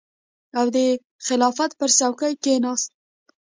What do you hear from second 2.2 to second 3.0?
کېناست.